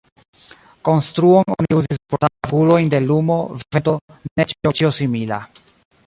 Konstruon 0.87 1.51
oni 1.55 1.75
uzis 1.81 1.99
por 2.13 2.21
savi 2.23 2.33
okulojn 2.47 2.89
de 2.93 3.01
lumo, 3.11 3.37
vento, 3.75 3.93
neĝo 4.41 4.57
kaj 4.69 4.73
ĉio 4.81 4.91
simila. 5.01 5.39